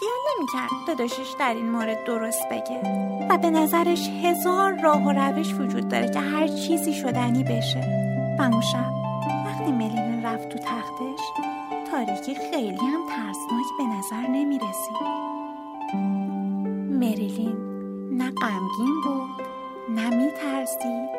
خیال 0.00 0.12
نمی‌کرد. 0.36 0.70
داداشش 0.86 1.34
در 1.38 1.54
این 1.54 1.70
مورد 1.70 2.04
درست 2.04 2.48
بگه. 2.48 2.80
و 3.30 3.38
به 3.38 3.50
نظرش 3.50 4.08
هزار 4.08 4.80
راه 4.82 5.04
و 5.04 5.12
روش 5.12 5.54
وجود 5.54 5.88
داره 5.88 6.10
که 6.10 6.20
هر 6.20 6.48
چیزی 6.48 6.94
شدنی 6.94 7.44
بشه. 7.44 7.80
و 8.38 8.60
شب 8.60 8.92
وقتی 9.46 9.72
مریلین 9.72 10.22
رفت 10.24 10.48
تو 10.48 10.58
تختش 10.58 11.20
تاریکی 11.90 12.34
خیلی 12.34 12.76
هم 12.76 13.00
ترسناک 13.08 13.66
به 13.78 13.84
نظر 13.84 14.28
نمی 14.28 14.58
رسید. 14.58 15.06
مریلین 17.00 17.56
نه 18.10 18.30
غمگین 18.30 19.00
بود 19.04 19.46
نه 19.88 20.10
می 20.10 20.30
ترسید 20.30 21.10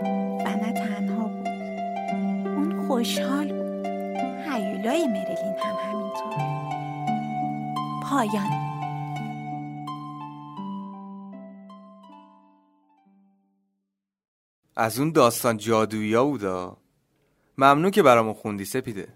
و 0.45 0.49
نه 0.49 0.73
تنها 0.73 1.23
بود. 1.23 1.47
اون 2.47 2.87
خوشحال 2.87 3.47
بود. 3.47 3.85
هیولای 4.45 5.07
مریلین 5.07 5.55
هم 5.59 5.75
همینطور. 5.91 6.61
پایان. 8.09 8.70
از 14.75 14.99
اون 14.99 15.11
داستان 15.11 15.57
جادویی 15.57 16.13
ها 16.13 16.25
بودا؟ 16.25 16.77
ممنون 17.57 17.91
که 17.91 18.03
برامون 18.03 18.33
خوندی 18.33 18.65
سپیده. 18.65 19.07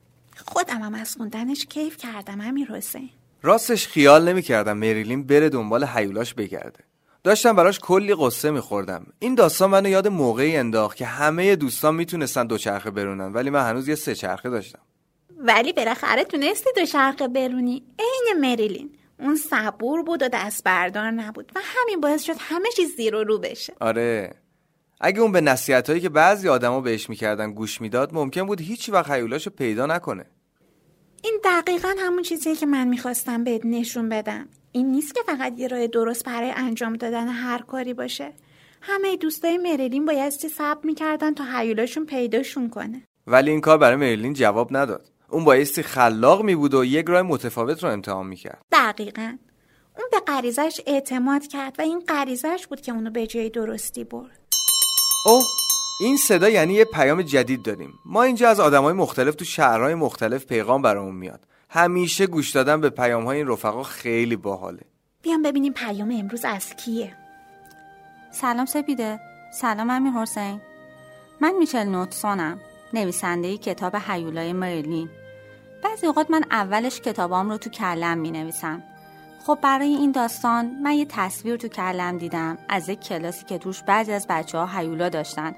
خودم 0.46 0.82
هم 0.82 0.96
از 0.96 1.16
خوندنش 1.16 1.66
کیف 1.66 1.98
کردم 1.98 2.42
امیر 2.42 2.72
حسین. 2.72 3.10
راستش 3.42 3.88
خیال 3.88 4.30
نمی‌کردم 4.30 4.78
مریلین 4.78 5.24
بره 5.28 5.50
دنبال 5.50 5.84
حیولاش 5.84 6.34
بگرده. 6.34 6.84
داشتم 7.24 7.56
براش 7.56 7.80
کلی 7.80 8.16
قصه 8.16 8.52
میخوردم. 8.52 9.06
این 9.20 9.36
داستان 9.36 9.70
منو 9.70 9.90
یاد 9.90 10.08
موقعی 10.08 10.58
انداخت 10.58 10.98
که 10.98 11.06
همه 11.06 11.56
دوستان 11.56 11.96
می‌تونستن 11.96 12.48
دوچرخه 12.48 12.92
برونن 12.92 13.34
ولی 13.34 13.50
من 13.50 13.70
هنوز 13.70 13.88
یه 13.88 13.96
سه 13.96 14.16
چرخه 14.16 14.50
داشتم. 14.50 14.80
ولی 15.38 15.74
بالاخره 15.74 16.24
تونستی 16.24 16.70
دوچرخه 16.76 17.28
برونی. 17.28 17.84
عین 18.00 18.42
مریلین. 18.42 18.90
اون 19.20 19.36
صبور 19.36 20.04
بود 20.04 20.24
و 20.24 20.30
دست 20.34 20.64
بردار 20.64 21.12
نبود 21.12 21.52
و 21.56 21.60
همین 21.64 22.02
باعث 22.02 22.24
شد 22.24 22.36
همه 22.40 22.70
چیز 22.76 22.96
زیر 22.96 23.16
و 23.16 23.24
رو 23.24 23.40
بشه. 23.40 23.74
آره. 23.80 24.36
اگه 25.02 25.22
اون 25.22 25.32
به 25.32 25.42
نصیحت 25.42 25.90
هایی 25.90 26.02
که 26.02 26.10
بعضی 26.10 26.50
آدما 26.50 26.82
بهش 26.82 27.10
می‌کردن 27.10 27.52
گوش 27.52 27.82
می‌داد 27.82 28.14
ممکن 28.14 28.44
بود 28.44 28.62
هیچ 28.62 28.90
وقت 28.90 29.12
حیولاشو 29.12 29.50
پیدا 29.50 29.86
نکنه. 29.86 30.26
این 31.24 31.40
دقیقا 31.44 31.96
همون 32.00 32.24
چیزیه 32.24 32.56
که 32.56 32.66
من 32.66 32.88
می‌خواستم 32.88 33.44
بهت 33.44 33.66
نشون 33.66 34.10
بدم. 34.10 34.48
این 34.72 34.92
نیست 34.92 35.16
که 35.16 35.22
فقط 35.26 35.60
یه 35.60 35.68
راه 35.68 35.88
درست 35.88 36.26
برای 36.26 36.52
انجام 36.56 36.96
دادن 36.96 37.28
هر 37.28 37.62
کاری 37.62 37.94
باشه. 37.94 38.34
همه 38.82 39.18
دوستای 39.18 39.58
مریلین 39.58 40.06
بایستی 40.06 40.50
صبر 40.50 40.80
می‌کردن 40.84 41.34
تا 41.34 41.44
حیولاشون 41.44 42.06
پیداشون 42.06 42.70
کنه. 42.70 43.02
ولی 43.28 43.52
این 43.52 43.62
کار 43.62 43.78
برای 43.78 43.96
مریلین 43.96 44.34
جواب 44.34 44.78
نداد. 44.78 45.12
اون 45.30 45.44
بایستی 45.44 45.84
خلاق 45.84 46.44
می 46.44 46.56
بود 46.56 46.74
و 46.74 46.86
یک 46.86 47.06
راه 47.06 47.22
متفاوت 47.22 47.84
رو 47.84 47.90
امتحان 47.90 48.28
می‌کرد. 48.28 48.62
دقیقا. 48.72 49.38
اون 49.98 50.08
به 50.12 50.20
غریزش 50.28 50.82
اعتماد 50.88 51.48
کرد 51.48 51.76
و 51.80 51.82
این 51.82 52.00
غریزش 52.00 52.68
بود 52.70 52.82
که 52.82 52.92
اونو 52.92 53.10
به 53.10 53.28
جای 53.28 53.50
درستی 53.50 54.04
برد. 54.04 54.40
اوه 55.26 55.44
این 56.00 56.18
صدا 56.18 56.50
یعنی 56.50 56.74
یه 56.74 56.86
پیام 56.86 57.22
جدید 57.22 57.64
داریم 57.64 58.00
ما 58.06 58.24
اینجا 58.24 58.50
از 58.50 58.60
آدمای 58.60 58.94
مختلف 58.94 59.36
تو 59.36 59.46
شهرهای 59.46 59.96
مختلف 59.96 60.46
پیغام 60.46 60.82
برامون 60.82 61.16
میاد. 61.16 61.48
همیشه 61.70 62.28
گوش 62.28 62.52
دادن 62.52 62.82
به 62.82 62.90
پیام 62.90 63.26
های 63.26 63.38
این 63.38 63.48
رفقا 63.48 63.84
خیلی 63.84 64.36
باحاله. 64.36 64.82
بیام 65.22 65.42
ببینیم 65.42 65.74
پیام 65.74 66.12
امروز 66.20 66.46
از 66.46 66.76
کیه. 66.76 67.16
سلام 68.32 68.66
سپیده. 68.66 69.20
سلام 69.62 69.90
امیر 69.90 70.12
حسین. 70.12 70.62
من 71.42 71.54
میشل 71.60 71.84
نوتسونم. 71.84 72.60
نویسنده 72.94 73.58
کتاب 73.58 73.96
حیولای 73.96 74.54
مریلین 74.54 75.10
بعضی 75.84 76.08
اوقات 76.08 76.32
من 76.32 76.44
اولش 76.52 77.02
کتابام 77.02 77.50
رو 77.50 77.58
تو 77.58 77.70
کلم 77.70 78.18
می 78.18 78.32
نویسم 78.32 78.84
خب 79.46 79.60
برای 79.62 79.96
این 79.96 80.12
داستان 80.12 80.66
من 80.84 80.94
یه 80.94 81.06
تصویر 81.06 81.58
تو 81.58 81.68
کلم 81.68 82.18
دیدم 82.18 82.58
از 82.70 82.90
یک 82.90 83.00
کلاسی 83.00 83.46
که 83.46 83.58
توش 83.58 83.84
بعضی 83.84 84.12
از 84.12 84.26
بچه 84.30 84.58
ها 84.58 84.66
حیولا 84.66 85.10
داشتن 85.10 85.56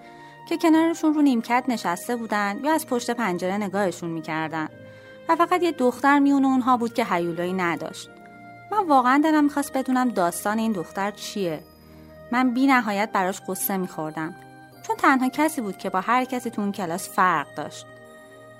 که 0.49 0.57
کنارشون 0.57 1.13
رو 1.13 1.21
نیمکت 1.21 1.63
نشسته 1.67 2.15
بودن 2.15 2.59
یا 2.63 2.73
از 2.73 2.87
پشت 2.87 3.11
پنجره 3.11 3.57
نگاهشون 3.57 4.09
می‌کردن 4.09 4.69
و 5.29 5.35
فقط 5.35 5.63
یه 5.63 5.71
دختر 5.71 6.19
میون 6.19 6.45
اونها 6.45 6.77
بود 6.77 6.93
که 6.93 7.05
حیولایی 7.05 7.53
نداشت. 7.53 8.09
من 8.71 8.87
واقعا 8.87 9.21
دلم 9.23 9.43
می‌خواست 9.43 9.73
بدونم 9.73 10.09
داستان 10.09 10.57
این 10.57 10.71
دختر 10.71 11.11
چیه. 11.11 11.63
من 12.31 12.53
بی 12.53 12.67
نهایت 12.67 13.09
براش 13.13 13.41
قصه 13.47 13.77
میخوردم. 13.77 14.35
چون 14.87 14.95
تنها 14.95 15.29
کسی 15.29 15.61
بود 15.61 15.77
که 15.77 15.89
با 15.89 16.01
هر 16.01 16.25
کسی 16.25 16.49
تو 16.49 16.61
اون 16.61 16.71
کلاس 16.71 17.09
فرق 17.09 17.47
داشت. 17.55 17.85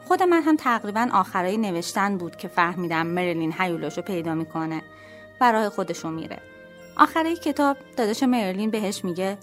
خود 0.08 0.24
من 0.24 0.42
هم 0.42 0.56
تقریبا 0.56 1.10
آخرای 1.14 1.58
نوشتن 1.58 2.18
بود 2.18 2.36
که 2.36 2.48
فهمیدم 2.48 3.08
مرلین 3.08 3.54
حیولاشو 3.54 4.02
پیدا 4.02 4.36
می‌کنه 4.36 4.82
و 5.42 5.52
راه 5.52 5.70
خودشو 5.70 6.10
میره. 6.10 6.40
آخره 6.98 7.36
کتاب 7.36 7.78
داداش 7.98 8.24
مرلین 8.24 8.70
بهش 8.70 9.06
میگه 9.06 9.38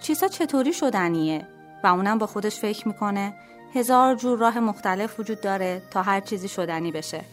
چیزا 0.00 0.28
چطوری 0.28 0.72
شدنیه؟ 0.72 1.46
و 1.84 1.86
اونم 1.86 2.18
با 2.18 2.26
خودش 2.26 2.60
فکر 2.60 2.88
می‌کنه 2.88 3.34
هزار 3.74 4.14
جور 4.14 4.38
راه 4.38 4.60
مختلف 4.60 5.20
وجود 5.20 5.40
داره 5.40 5.82
تا 5.90 6.02
هر 6.02 6.20
چیزی 6.20 6.48
شدنی 6.48 6.92
بشه. 6.92 7.24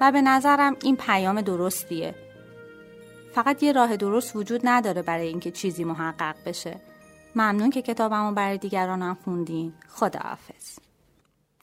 و 0.00 0.12
به 0.12 0.22
نظرم 0.22 0.76
این 0.82 0.96
پیام 0.96 1.40
درستیه. 1.40 2.14
فقط 3.34 3.62
یه 3.62 3.72
راه 3.72 3.96
درست 3.96 4.36
وجود 4.36 4.60
نداره 4.64 5.02
برای 5.02 5.28
اینکه 5.28 5.50
چیزی 5.50 5.84
محقق 5.84 6.34
بشه. 6.46 6.80
ممنون 7.36 7.70
که 7.70 7.82
کتابمو 7.82 8.32
برای 8.32 8.58
دیگرانم 8.58 9.18
خوندین. 9.24 9.72
خداحافظ. 9.88 10.89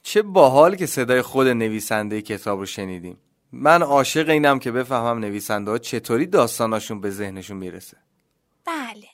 چه 0.08 0.22
باحال 0.22 0.76
که 0.76 0.86
صدای 0.86 1.22
خود 1.22 1.46
نویسنده 1.46 2.22
کتاب 2.22 2.58
رو 2.58 2.66
شنیدیم. 2.66 3.18
من 3.52 3.82
عاشق 3.82 4.28
اینم 4.28 4.58
که 4.58 4.72
بفهمم 4.72 5.18
نویسنده 5.18 5.70
ها 5.70 5.78
چطوری 5.78 6.26
داستاناشون 6.26 7.00
به 7.00 7.10
ذهنشون 7.10 7.56
می‌رسه. 7.56 7.96
بله 8.66 9.06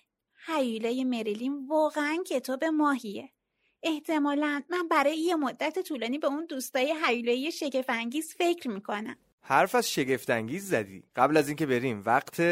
حیولای 0.46 1.04
مریلین 1.04 1.66
واقعا 1.68 2.16
کتاب 2.26 2.64
ماهیه. 2.64 3.30
احتمالا 3.82 4.62
من 4.70 4.88
برای 4.88 5.18
یه 5.18 5.34
مدت 5.34 5.78
طولانی 5.78 6.18
به 6.18 6.26
اون 6.26 6.46
دوستای 6.46 6.94
حیولایی 7.06 7.52
شگفنگیز 7.52 8.34
فکر 8.38 8.70
می‌کنم. 8.70 9.16
حرف 9.40 9.74
از 9.74 9.90
شگفتانگیز 9.90 10.68
زدی. 10.68 11.04
قبل 11.16 11.36
از 11.36 11.48
اینکه 11.48 11.66
بریم 11.66 12.02
وقت 12.06 12.42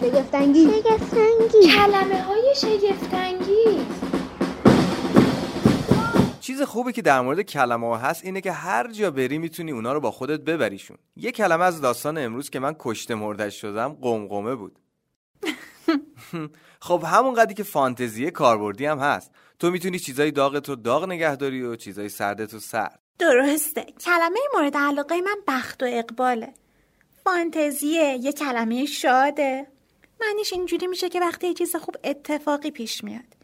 شگفتانگیز. 0.00 0.70
شگفتانگیز. 0.70 1.74
کلمه 1.74 2.22
های 2.22 2.54
شگفتانگیز. 2.56 3.97
چیز 6.58 6.66
خوبی 6.66 6.92
که 6.92 7.02
در 7.02 7.20
مورد 7.20 7.42
کلمه 7.42 7.86
ها 7.86 7.96
هست 7.96 8.24
اینه 8.24 8.40
که 8.40 8.52
هر 8.52 8.92
جا 8.92 9.10
بری 9.10 9.38
می‌تونی 9.38 9.72
اونا 9.72 9.92
رو 9.92 10.00
با 10.00 10.10
خودت 10.10 10.40
ببریشون. 10.40 10.96
یه 11.16 11.32
کلمه 11.32 11.64
از 11.64 11.80
داستان 11.80 12.18
امروز 12.18 12.50
که 12.50 12.58
من 12.58 12.76
کشته 12.78 13.14
مردش 13.14 13.60
شدم 13.60 13.88
قمقمه 14.02 14.54
بود. 14.54 14.78
خب 16.80 17.04
همون 17.06 17.34
قدی 17.34 17.54
که 17.54 17.62
فانتزیه 17.62 18.30
کاربردی 18.30 18.86
هم 18.86 18.98
هست. 18.98 19.30
تو 19.58 19.70
می‌تونی 19.70 19.98
چیزای 19.98 20.30
داغت 20.30 20.68
رو 20.68 20.76
داغ 20.76 21.08
نگهداری 21.08 21.62
و 21.62 21.76
چیزای 21.76 22.08
سردت 22.08 22.52
رو 22.52 22.60
سرد. 22.60 23.00
درسته. 23.18 23.82
کلمه 23.82 24.40
مورد 24.54 24.76
علاقه 24.76 25.20
من 25.20 25.38
بخت 25.48 25.82
و 25.82 25.86
اقباله. 25.88 26.54
فانتزیه 27.24 28.18
یه 28.20 28.32
کلمه 28.32 28.86
شاده. 28.86 29.66
معنیش 30.20 30.52
اینجوری 30.52 30.86
میشه 30.86 31.08
که 31.08 31.20
وقتی 31.20 31.46
یه 31.46 31.54
چیز 31.54 31.76
خوب 31.76 31.96
اتفاقی 32.04 32.70
پیش 32.70 33.04
میاد. 33.04 33.36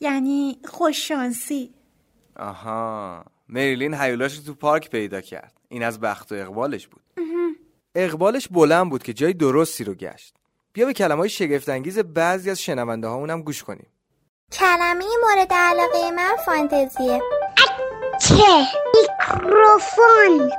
یعنی 0.00 0.58
خوششانسی. 0.64 1.74
آها. 2.36 3.24
مریلین 3.48 3.94
حیولاش 3.94 4.36
رو 4.36 4.42
تو 4.42 4.54
پارک 4.54 4.90
پیدا 4.90 5.20
کرد. 5.20 5.52
این 5.68 5.82
از 5.82 6.00
بخت 6.00 6.32
و 6.32 6.34
اقبالش 6.34 6.86
بود. 6.86 7.02
اقبالش 7.94 8.48
بلند 8.48 8.90
بود 8.90 9.02
که 9.02 9.12
جای 9.12 9.32
درستی 9.32 9.84
رو 9.84 9.94
گشت. 9.94 10.34
بیا 10.72 10.86
به 10.86 10.92
کلمه 10.92 11.20
های 11.20 11.28
شگفتانگیز 11.28 11.98
بعضی 11.98 12.50
از 12.50 12.62
شنونده 12.62 13.08
هامون 13.08 13.40
گوش 13.40 13.62
کنیم. 13.62 13.86
کلمه 14.52 15.04
مورد 15.22 15.52
علاقه 15.52 16.10
من 16.10 16.36
فانتزیه. 16.46 17.22
چه 18.20 18.66
میکروفون. 18.94 20.50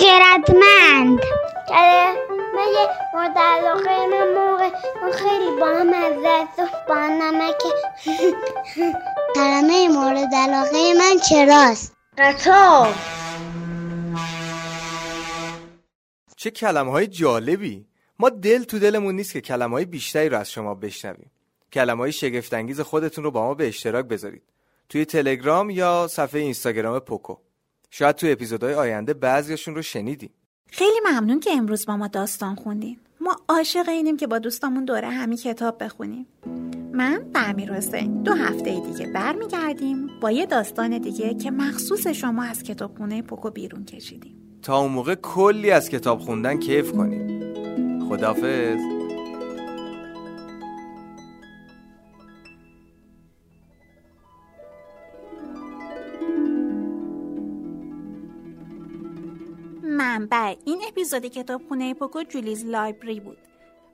خردمند. 0.00 1.20
کلمه 2.52 2.88
مورد 3.14 3.38
علاقه 3.38 4.06
من 4.06 4.34
موقع 4.34 4.70
اون 5.02 5.12
خیلی 5.12 5.60
با 5.60 5.66
هم 5.66 5.92
از 5.92 6.68
با 6.88 7.08
نمک 7.08 7.62
کلمه 9.36 9.88
مورد 9.88 10.34
علاقه 10.34 10.94
من 10.98 11.18
چراست 11.28 11.96
قطار. 12.18 12.94
چه 16.36 16.50
کلمه 16.50 16.90
های 16.90 17.06
جالبی. 17.06 17.86
ما 18.18 18.28
دل 18.28 18.62
تو 18.62 18.78
دلمون 18.78 19.16
نیست 19.16 19.32
که 19.32 19.40
کلمه 19.40 19.72
های 19.72 19.84
بیشتری 19.84 20.28
رو 20.28 20.38
از 20.38 20.50
شما 20.50 20.74
بشنویم. 20.74 21.30
کلمه 21.72 22.00
های 22.00 22.12
شگفتانگیز 22.12 22.80
خودتون 22.80 23.24
رو 23.24 23.30
با 23.30 23.42
ما 23.42 23.54
به 23.54 23.68
اشتراک 23.68 24.04
بذارید. 24.04 24.42
توی 24.88 25.04
تلگرام 25.04 25.70
یا 25.70 26.08
صفحه 26.10 26.40
اینستاگرام 26.40 26.98
پوکو. 26.98 27.36
شاید 27.90 28.16
توی 28.16 28.32
اپیزودهای 28.32 28.74
آینده 28.74 29.14
بعضیاشون 29.14 29.74
رو 29.74 29.82
شنیدیم. 29.82 30.34
خیلی 30.74 31.00
ممنون 31.10 31.40
که 31.40 31.50
امروز 31.50 31.86
با 31.86 31.96
ما 31.96 32.08
داستان 32.08 32.54
خوندین. 32.54 32.96
ما 33.20 33.36
عاشق 33.48 33.88
اینیم 33.88 34.16
که 34.16 34.26
با 34.26 34.38
دوستامون 34.38 34.84
دوره 34.84 35.08
همی 35.08 35.36
کتاب 35.36 35.84
بخونیم. 35.84 36.26
من 36.92 37.24
و 37.34 37.38
امیر 37.48 37.72
حسین 37.72 38.22
دو 38.22 38.32
هفته 38.32 38.80
دیگه 38.80 39.06
برمیگردیم 39.06 40.10
با 40.20 40.30
یه 40.30 40.46
داستان 40.46 40.98
دیگه 40.98 41.34
که 41.34 41.50
مخصوص 41.50 42.06
شما 42.06 42.42
از 42.42 42.62
کتابخونه 42.62 43.22
پوکو 43.22 43.50
بیرون 43.50 43.84
کشیدیم. 43.84 44.34
تا 44.62 44.78
اون 44.78 44.92
موقع 44.92 45.14
کلی 45.14 45.70
از 45.70 45.88
کتاب 45.88 46.20
خوندن 46.20 46.56
کیف 46.56 46.92
کنیم. 46.92 48.08
خدافظ 48.08 48.91
منبع 60.12 60.54
این 60.64 60.82
اپیزود 60.88 61.26
کتاب 61.26 61.62
خونه 61.68 61.94
پوکو 61.94 62.22
جولیز 62.22 62.66
لایبری 62.66 63.20
بود. 63.20 63.38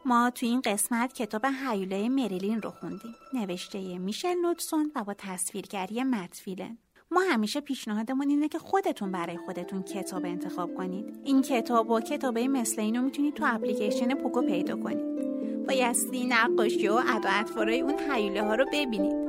ما 0.05 0.31
تو 0.31 0.47
این 0.47 0.61
قسمت 0.61 1.13
کتاب 1.13 1.47
حیوله 1.47 2.09
مریلین 2.09 2.63
رو 2.63 2.71
خوندیم. 2.71 3.15
نوشته 3.35 3.99
میشل 3.99 4.35
نوتسون 4.35 4.93
و 4.97 5.05
با 5.05 5.15
تصویرگری 5.19 6.05
متفیلن 6.05 6.79
ما 7.11 7.21
همیشه 7.21 7.61
پیشنهادمون 7.61 8.31
اینه 8.31 8.49
که 8.49 8.59
خودتون 8.59 9.13
برای 9.13 9.37
خودتون 9.37 9.83
کتاب 9.83 10.25
انتخاب 10.25 10.75
کنید. 10.75 11.21
این 11.25 11.43
کتاب 11.43 11.91
و 11.91 12.01
کتابه 12.01 12.49
مثل 12.49 12.81
اینو 12.81 13.03
می‌تونید 13.03 13.35
تو 13.35 13.45
اپلیکیشن 13.47 14.15
پوکو 14.15 14.43
پیدا 14.43 14.77
کنید. 14.77 15.19
بایستی 15.67 16.27
نقاشی 16.27 16.89
و 16.89 16.93
ادا 16.93 17.31
اون 17.67 17.99
حیوله 18.11 18.43
ها 18.43 18.55
رو 18.55 18.67
ببینید. 18.73 19.29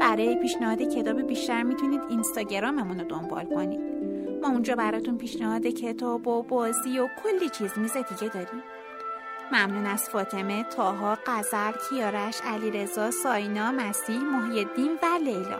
برای 0.00 0.36
پیشنهاد 0.36 0.82
کتاب 0.82 1.22
بیشتر 1.22 1.62
می‌تونید 1.62 2.00
اینستاگراممون 2.10 3.00
رو 3.00 3.06
دنبال 3.06 3.44
کنید. 3.44 3.97
ما 4.42 4.48
اونجا 4.48 4.76
براتون 4.76 5.18
پیشنهاد 5.18 5.66
کتاب 5.66 6.26
و 6.26 6.42
بازی 6.42 6.98
و 6.98 7.08
کلی 7.22 7.48
چیز 7.48 7.78
میز 7.78 7.92
دیگه 7.92 8.32
داریم. 8.32 8.62
ممنون 9.52 9.86
از 9.86 10.08
فاطمه، 10.08 10.64
تاها، 10.64 11.18
قزل، 11.26 11.72
کیارش، 11.88 12.40
علیرضا، 12.44 13.10
ساینا، 13.10 13.72
مسیح، 13.72 14.20
محیدین 14.20 14.98
و 15.02 15.06
لیلا. 15.24 15.58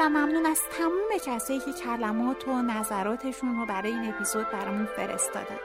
و 0.00 0.08
ممنون 0.08 0.46
از 0.46 0.60
تموم 0.78 1.08
کسایی 1.26 1.60
که 1.60 1.72
کلمات 1.72 2.48
و 2.48 2.62
نظراتشون 2.62 3.56
رو 3.56 3.66
برای 3.66 3.92
این 3.92 4.08
اپیزود 4.08 4.50
برامون 4.52 4.86
فرستادن. 4.96 5.58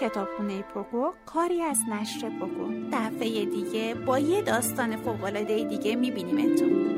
کتابخونه 0.00 0.62
پوکو 0.62 1.12
کاری 1.26 1.62
از 1.62 1.78
نشر 1.90 2.30
پوکو. 2.40 2.72
دفعه 2.92 3.44
دیگه 3.44 3.94
با 3.94 4.18
یه 4.18 4.42
داستان 4.42 4.96
فوقالعاده 4.96 5.64
دیگه 5.64 5.96
میبینیمتون. 5.96 6.97